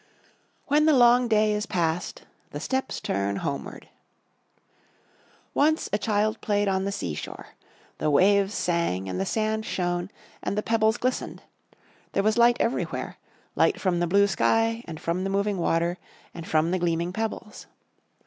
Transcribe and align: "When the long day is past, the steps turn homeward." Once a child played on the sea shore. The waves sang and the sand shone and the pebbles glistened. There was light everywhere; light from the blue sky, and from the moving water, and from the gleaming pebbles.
"When 0.65 0.87
the 0.87 0.97
long 0.97 1.27
day 1.27 1.51
is 1.53 1.67
past, 1.67 2.23
the 2.49 2.59
steps 2.59 2.99
turn 2.99 3.35
homeward." 3.35 3.87
Once 5.53 5.89
a 5.93 5.99
child 5.99 6.41
played 6.41 6.67
on 6.67 6.85
the 6.85 6.91
sea 6.91 7.13
shore. 7.13 7.49
The 7.99 8.09
waves 8.09 8.55
sang 8.55 9.07
and 9.07 9.21
the 9.21 9.27
sand 9.27 9.63
shone 9.63 10.09
and 10.41 10.57
the 10.57 10.63
pebbles 10.63 10.97
glistened. 10.97 11.43
There 12.13 12.23
was 12.23 12.35
light 12.35 12.57
everywhere; 12.59 13.17
light 13.55 13.79
from 13.79 13.99
the 13.99 14.07
blue 14.07 14.25
sky, 14.25 14.83
and 14.87 14.99
from 14.99 15.23
the 15.23 15.29
moving 15.29 15.59
water, 15.59 15.99
and 16.33 16.47
from 16.47 16.71
the 16.71 16.79
gleaming 16.79 17.13
pebbles. 17.13 17.67